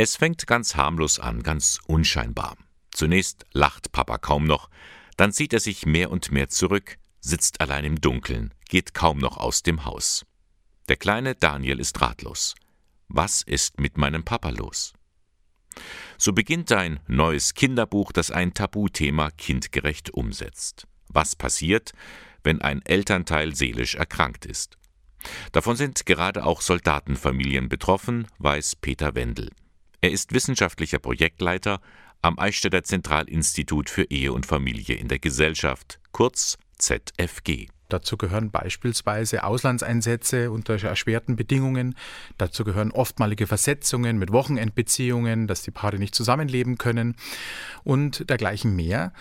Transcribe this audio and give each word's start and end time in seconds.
Es 0.00 0.14
fängt 0.14 0.46
ganz 0.46 0.76
harmlos 0.76 1.18
an, 1.18 1.42
ganz 1.42 1.80
unscheinbar. 1.88 2.56
Zunächst 2.92 3.44
lacht 3.52 3.90
Papa 3.90 4.18
kaum 4.18 4.44
noch, 4.44 4.70
dann 5.16 5.32
zieht 5.32 5.52
er 5.52 5.58
sich 5.58 5.86
mehr 5.86 6.12
und 6.12 6.30
mehr 6.30 6.48
zurück, 6.48 6.98
sitzt 7.20 7.60
allein 7.60 7.84
im 7.84 8.00
Dunkeln, 8.00 8.54
geht 8.68 8.94
kaum 8.94 9.18
noch 9.18 9.38
aus 9.38 9.64
dem 9.64 9.84
Haus. 9.84 10.24
Der 10.88 10.96
kleine 10.96 11.34
Daniel 11.34 11.80
ist 11.80 12.00
ratlos. 12.00 12.54
Was 13.08 13.42
ist 13.42 13.80
mit 13.80 13.98
meinem 13.98 14.22
Papa 14.22 14.50
los? 14.50 14.92
So 16.16 16.32
beginnt 16.32 16.70
ein 16.70 17.00
neues 17.08 17.54
Kinderbuch, 17.54 18.12
das 18.12 18.30
ein 18.30 18.54
Tabuthema 18.54 19.32
kindgerecht 19.32 20.10
umsetzt. 20.10 20.86
Was 21.08 21.34
passiert, 21.34 21.92
wenn 22.44 22.62
ein 22.62 22.82
Elternteil 22.82 23.56
seelisch 23.56 23.96
erkrankt 23.96 24.46
ist? 24.46 24.78
Davon 25.50 25.74
sind 25.74 26.06
gerade 26.06 26.46
auch 26.46 26.60
Soldatenfamilien 26.60 27.68
betroffen, 27.68 28.28
weiß 28.38 28.76
Peter 28.76 29.16
Wendel. 29.16 29.50
Er 30.00 30.12
ist 30.12 30.32
wissenschaftlicher 30.32 31.00
Projektleiter 31.00 31.80
am 32.22 32.38
Eichstätter 32.38 32.84
Zentralinstitut 32.84 33.90
für 33.90 34.04
Ehe 34.04 34.32
und 34.32 34.46
Familie 34.46 34.94
in 34.94 35.08
der 35.08 35.18
Gesellschaft, 35.18 35.98
kurz 36.12 36.56
ZFG. 36.78 37.66
Dazu 37.88 38.16
gehören 38.16 38.50
beispielsweise 38.50 39.42
Auslandseinsätze 39.44 40.50
unter 40.52 40.80
erschwerten 40.80 41.36
Bedingungen. 41.36 41.96
Dazu 42.36 42.62
gehören 42.62 42.92
oftmalige 42.92 43.46
Versetzungen 43.46 44.18
mit 44.18 44.30
Wochenendbeziehungen, 44.30 45.46
dass 45.46 45.62
die 45.62 45.70
Paare 45.70 45.98
nicht 45.98 46.14
zusammenleben 46.14 46.78
können 46.78 47.16
und 47.84 48.28
dergleichen 48.28 48.76
mehr. 48.76 49.12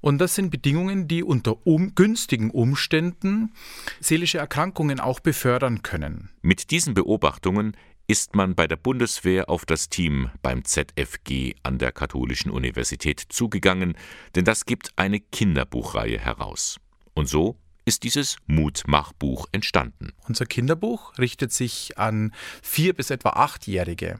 Und 0.00 0.18
das 0.18 0.34
sind 0.34 0.50
Bedingungen, 0.50 1.08
die 1.08 1.22
unter 1.22 1.66
um, 1.66 1.94
günstigen 1.94 2.50
Umständen 2.50 3.52
seelische 4.00 4.38
Erkrankungen 4.38 5.00
auch 5.00 5.20
befördern 5.20 5.82
können. 5.82 6.30
Mit 6.42 6.70
diesen 6.70 6.94
Beobachtungen 6.94 7.76
ist 8.06 8.36
man 8.36 8.54
bei 8.54 8.66
der 8.66 8.76
Bundeswehr 8.76 9.48
auf 9.48 9.64
das 9.64 9.88
Team 9.88 10.30
beim 10.42 10.64
ZFG 10.64 11.54
an 11.62 11.78
der 11.78 11.92
Katholischen 11.92 12.50
Universität 12.50 13.20
zugegangen, 13.28 13.96
denn 14.34 14.44
das 14.44 14.64
gibt 14.64 14.92
eine 14.96 15.20
Kinderbuchreihe 15.20 16.18
heraus. 16.18 16.78
Und 17.14 17.28
so 17.28 17.56
ist 17.86 18.02
dieses 18.02 18.36
Mutmachbuch 18.48 19.46
entstanden. 19.52 20.12
Unser 20.26 20.44
Kinderbuch 20.44 21.16
richtet 21.18 21.52
sich 21.52 21.96
an 21.96 22.34
vier 22.60 22.92
bis 22.94 23.10
etwa 23.10 23.30
achtjährige. 23.30 24.18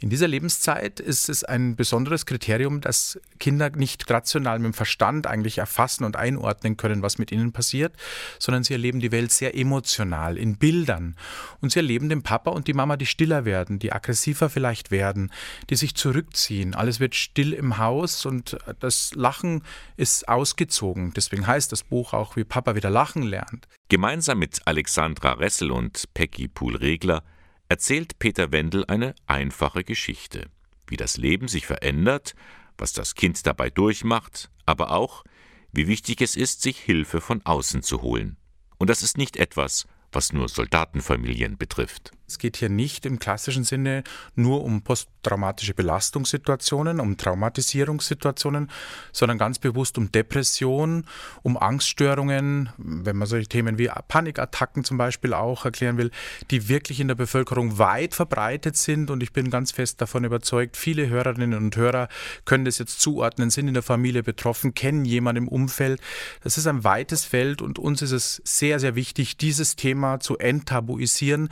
In 0.00 0.08
dieser 0.08 0.28
Lebenszeit 0.28 0.98
ist 0.98 1.28
es 1.28 1.44
ein 1.44 1.76
besonderes 1.76 2.24
Kriterium, 2.24 2.80
dass 2.80 3.20
Kinder 3.38 3.68
nicht 3.68 4.10
rational 4.10 4.58
mit 4.60 4.72
dem 4.72 4.72
Verstand 4.72 5.26
eigentlich 5.26 5.58
erfassen 5.58 6.04
und 6.04 6.16
einordnen 6.16 6.78
können, 6.78 7.02
was 7.02 7.18
mit 7.18 7.30
ihnen 7.30 7.52
passiert, 7.52 7.94
sondern 8.38 8.64
sie 8.64 8.72
erleben 8.72 9.00
die 9.00 9.12
Welt 9.12 9.30
sehr 9.30 9.54
emotional, 9.54 10.38
in 10.38 10.56
Bildern. 10.56 11.16
Und 11.60 11.70
sie 11.70 11.80
erleben 11.80 12.08
den 12.08 12.22
Papa 12.22 12.50
und 12.50 12.66
die 12.66 12.72
Mama, 12.72 12.96
die 12.96 13.04
stiller 13.04 13.44
werden, 13.44 13.78
die 13.78 13.92
aggressiver 13.92 14.48
vielleicht 14.48 14.90
werden, 14.90 15.30
die 15.68 15.76
sich 15.76 15.94
zurückziehen. 15.94 16.74
Alles 16.74 16.98
wird 16.98 17.14
still 17.14 17.52
im 17.52 17.76
Haus 17.76 18.24
und 18.24 18.56
das 18.80 19.14
Lachen 19.14 19.64
ist 19.98 20.28
ausgezogen. 20.28 21.12
Deswegen 21.14 21.46
heißt 21.46 21.70
das 21.72 21.82
Buch 21.82 22.14
auch, 22.14 22.36
wie 22.36 22.44
Papa 22.44 22.74
wieder 22.74 22.88
lacht 22.88 23.01
lachen 23.02 23.22
lernt. 23.24 23.66
Gemeinsam 23.88 24.38
mit 24.38 24.60
Alexandra 24.64 25.32
Ressel 25.32 25.72
und 25.72 26.04
Peggy 26.14 26.46
Pool-Regler 26.46 27.24
erzählt 27.68 28.20
Peter 28.20 28.52
Wendel 28.52 28.84
eine 28.86 29.16
einfache 29.26 29.82
Geschichte. 29.82 30.48
Wie 30.86 30.96
das 30.96 31.16
Leben 31.16 31.48
sich 31.48 31.66
verändert, 31.66 32.36
was 32.78 32.92
das 32.92 33.16
Kind 33.16 33.44
dabei 33.44 33.70
durchmacht, 33.70 34.52
aber 34.66 34.92
auch, 34.92 35.24
wie 35.72 35.88
wichtig 35.88 36.20
es 36.20 36.36
ist, 36.36 36.62
sich 36.62 36.78
Hilfe 36.78 37.20
von 37.20 37.44
außen 37.44 37.82
zu 37.82 38.02
holen. 38.02 38.36
Und 38.78 38.88
das 38.88 39.02
ist 39.02 39.18
nicht 39.18 39.36
etwas, 39.36 39.88
was 40.12 40.32
nur 40.32 40.48
Soldatenfamilien 40.48 41.58
betrifft. 41.58 42.12
Es 42.26 42.38
geht 42.38 42.56
hier 42.56 42.68
nicht 42.68 43.04
im 43.04 43.18
klassischen 43.18 43.64
Sinne 43.64 44.04
nur 44.34 44.64
um 44.64 44.82
posttraumatische 44.82 45.74
Belastungssituationen, 45.74 47.00
um 47.00 47.16
Traumatisierungssituationen, 47.16 48.70
sondern 49.12 49.38
ganz 49.38 49.58
bewusst 49.58 49.98
um 49.98 50.10
Depression, 50.10 51.04
um 51.42 51.56
Angststörungen, 51.56 52.70
wenn 52.78 53.16
man 53.16 53.28
solche 53.28 53.48
Themen 53.48 53.78
wie 53.78 53.90
Panikattacken 54.08 54.84
zum 54.84 54.98
Beispiel 54.98 55.34
auch 55.34 55.64
erklären 55.64 55.98
will, 55.98 56.10
die 56.50 56.68
wirklich 56.68 57.00
in 57.00 57.08
der 57.08 57.14
Bevölkerung 57.14 57.78
weit 57.78 58.14
verbreitet 58.14 58.76
sind. 58.76 59.10
Und 59.10 59.22
ich 59.22 59.32
bin 59.32 59.50
ganz 59.50 59.72
fest 59.72 60.00
davon 60.00 60.24
überzeugt, 60.24 60.76
viele 60.76 61.08
Hörerinnen 61.08 61.54
und 61.54 61.76
Hörer 61.76 62.08
können 62.44 62.64
das 62.64 62.78
jetzt 62.78 63.00
zuordnen, 63.00 63.50
sind 63.50 63.68
in 63.68 63.74
der 63.74 63.82
Familie 63.82 64.22
betroffen, 64.22 64.74
kennen 64.74 65.04
jemanden 65.04 65.44
im 65.44 65.48
Umfeld. 65.48 66.00
Das 66.42 66.56
ist 66.58 66.66
ein 66.66 66.84
weites 66.84 67.24
Feld 67.24 67.62
und 67.62 67.78
uns 67.78 68.02
ist 68.02 68.12
es 68.12 68.42
sehr, 68.44 68.80
sehr 68.80 68.94
wichtig, 68.94 69.36
dieses 69.36 69.76
Thema 69.76 70.20
zu 70.20 70.38
enttabuisieren, 70.38 71.48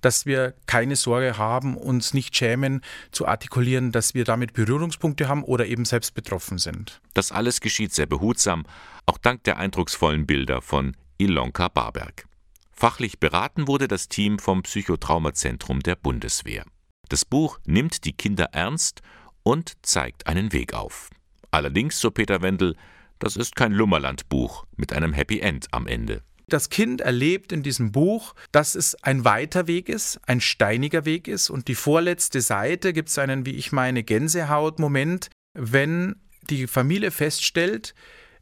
dass 0.00 0.23
wir 0.26 0.54
keine 0.66 0.96
Sorge 0.96 1.38
haben, 1.38 1.76
uns 1.76 2.14
nicht 2.14 2.36
schämen, 2.36 2.82
zu 3.10 3.26
artikulieren, 3.26 3.92
dass 3.92 4.14
wir 4.14 4.24
damit 4.24 4.52
Berührungspunkte 4.52 5.28
haben 5.28 5.44
oder 5.44 5.66
eben 5.66 5.84
selbst 5.84 6.14
betroffen 6.14 6.58
sind. 6.58 7.00
Das 7.14 7.32
alles 7.32 7.60
geschieht 7.60 7.92
sehr 7.92 8.06
behutsam, 8.06 8.64
auch 9.06 9.18
dank 9.18 9.44
der 9.44 9.58
eindrucksvollen 9.58 10.26
Bilder 10.26 10.62
von 10.62 10.96
Ilonka 11.18 11.68
Barberg. 11.68 12.26
Fachlich 12.72 13.20
beraten 13.20 13.68
wurde 13.68 13.86
das 13.86 14.08
Team 14.08 14.38
vom 14.38 14.62
Psychotraumazentrum 14.62 15.80
der 15.80 15.94
Bundeswehr. 15.94 16.64
Das 17.08 17.24
Buch 17.24 17.58
nimmt 17.66 18.04
die 18.04 18.12
Kinder 18.12 18.48
ernst 18.52 19.02
und 19.42 19.74
zeigt 19.82 20.26
einen 20.26 20.52
Weg 20.52 20.74
auf. 20.74 21.10
Allerdings, 21.50 22.00
so 22.00 22.10
Peter 22.10 22.42
Wendel, 22.42 22.74
das 23.20 23.36
ist 23.36 23.54
kein 23.54 23.72
Lummerlandbuch 23.72 24.66
mit 24.76 24.92
einem 24.92 25.12
Happy 25.12 25.38
End 25.38 25.68
am 25.70 25.86
Ende. 25.86 26.22
Das 26.48 26.68
Kind 26.68 27.00
erlebt 27.00 27.52
in 27.52 27.62
diesem 27.62 27.92
Buch, 27.92 28.34
dass 28.52 28.74
es 28.74 28.94
ein 29.02 29.24
weiter 29.24 29.66
Weg 29.66 29.88
ist, 29.88 30.20
ein 30.26 30.40
steiniger 30.40 31.04
Weg 31.04 31.26
ist. 31.26 31.50
Und 31.50 31.68
die 31.68 31.74
vorletzte 31.74 32.40
Seite 32.40 32.92
gibt 32.92 33.08
es 33.08 33.18
einen, 33.18 33.46
wie 33.46 33.54
ich 33.54 33.72
meine, 33.72 34.02
Gänsehautmoment, 34.02 35.30
wenn 35.54 36.16
die 36.50 36.66
Familie 36.66 37.10
feststellt, 37.10 37.94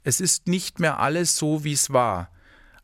es 0.03 0.21
ist 0.21 0.49
nicht 0.49 0.81
mehr 0.81 0.99
alles 0.99 1.37
so, 1.37 1.62
wie 1.62 1.73
es 1.73 1.93
war. 1.93 2.31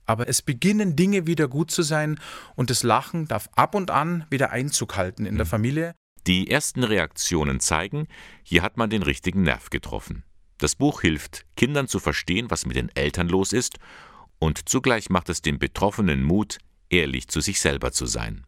Aber 0.06 0.28
es 0.28 0.40
beginnen 0.40 0.96
Dinge 0.96 1.26
wieder 1.26 1.48
gut 1.48 1.70
zu 1.70 1.82
sein 1.82 2.18
und 2.54 2.70
das 2.70 2.82
Lachen 2.82 3.26
darf 3.26 3.48
ab 3.56 3.74
und 3.74 3.90
an 3.90 4.24
wieder 4.30 4.50
Einzug 4.50 4.96
halten 4.96 5.26
in 5.26 5.36
der 5.36 5.44
mhm. 5.44 5.50
Familie. 5.50 5.94
Die 6.26 6.50
ersten 6.50 6.84
Reaktionen 6.84 7.60
zeigen, 7.60 8.06
hier 8.42 8.62
hat 8.62 8.76
man 8.76 8.90
den 8.90 9.02
richtigen 9.02 9.42
Nerv 9.42 9.70
getroffen. 9.70 10.24
Das 10.58 10.76
Buch 10.76 11.02
hilft, 11.02 11.44
Kindern 11.56 11.88
zu 11.88 11.98
verstehen, 11.98 12.50
was 12.50 12.66
mit 12.66 12.76
den 12.76 12.88
Eltern 12.94 13.28
los 13.28 13.52
ist 13.52 13.78
und 14.38 14.68
zugleich 14.68 15.10
macht 15.10 15.28
es 15.28 15.42
den 15.42 15.58
Betroffenen 15.58 16.22
Mut, 16.22 16.58
ehrlich 16.90 17.28
zu 17.28 17.40
sich 17.40 17.60
selber 17.60 17.92
zu 17.92 18.06
sein. 18.06 18.46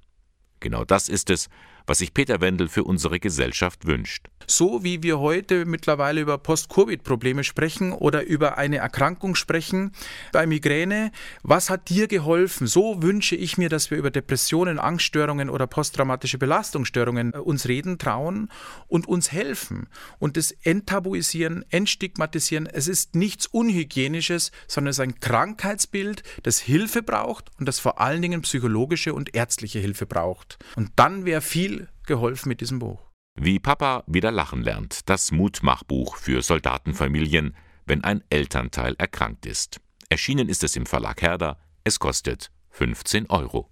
Genau 0.60 0.84
das 0.84 1.08
ist 1.08 1.30
es, 1.30 1.48
was 1.86 1.98
sich 1.98 2.14
Peter 2.14 2.40
Wendel 2.40 2.68
für 2.68 2.84
unsere 2.84 3.20
Gesellschaft 3.20 3.86
wünscht. 3.86 4.26
So 4.46 4.82
wie 4.82 5.02
wir 5.04 5.20
heute 5.20 5.64
mittlerweile 5.64 6.20
über 6.20 6.36
Post-Covid-Probleme 6.36 7.44
sprechen 7.44 7.92
oder 7.92 8.24
über 8.24 8.58
eine 8.58 8.78
Erkrankung 8.78 9.36
sprechen 9.36 9.92
bei 10.32 10.44
Migräne, 10.44 11.12
was 11.44 11.70
hat 11.70 11.88
dir 11.88 12.08
geholfen? 12.08 12.66
So 12.66 13.00
wünsche 13.00 13.36
ich 13.36 13.58
mir, 13.58 13.68
dass 13.68 13.92
wir 13.92 13.98
über 13.98 14.10
Depressionen, 14.10 14.80
Angststörungen 14.80 15.50
oder 15.50 15.68
posttraumatische 15.68 16.38
Belastungsstörungen 16.38 17.34
äh, 17.34 17.38
uns 17.38 17.68
reden 17.68 17.98
trauen 17.98 18.48
und 18.88 19.06
uns 19.06 19.30
helfen 19.30 19.88
und 20.18 20.36
das 20.36 20.50
enttabuisieren, 20.50 21.64
entstigmatisieren. 21.70 22.66
Es 22.66 22.88
ist 22.88 23.14
nichts 23.14 23.46
Unhygienisches, 23.46 24.50
sondern 24.66 24.90
es 24.90 24.96
ist 24.96 25.04
ein 25.04 25.20
Krankheitsbild, 25.20 26.24
das 26.42 26.58
Hilfe 26.58 27.02
braucht 27.02 27.50
und 27.60 27.66
das 27.66 27.78
vor 27.78 28.00
allen 28.00 28.20
Dingen 28.20 28.42
psychologische 28.42 29.14
und 29.14 29.34
ärztliche 29.34 29.78
Hilfe 29.78 30.06
braucht. 30.06 30.58
Und 30.74 30.90
dann 30.96 31.24
wäre 31.24 31.40
viel 31.70 31.88
geholfen 32.06 32.48
mit 32.48 32.60
diesem 32.60 32.78
Buch. 32.80 33.10
Wie 33.38 33.60
Papa 33.60 34.02
wieder 34.06 34.32
lachen 34.32 34.62
lernt, 34.62 35.08
das 35.08 35.30
Mutmachbuch 35.30 36.16
für 36.16 36.42
Soldatenfamilien, 36.42 37.56
wenn 37.86 38.02
ein 38.02 38.22
Elternteil 38.28 38.96
erkrankt 38.98 39.46
ist. 39.46 39.80
Erschienen 40.08 40.48
ist 40.48 40.64
es 40.64 40.74
im 40.74 40.86
Verlag 40.86 41.22
Herder, 41.22 41.58
es 41.84 41.98
kostet 42.00 42.50
15 42.70 43.30
Euro. 43.30 43.70